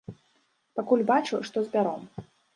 [0.79, 2.01] Пакуль бачу, што збяром.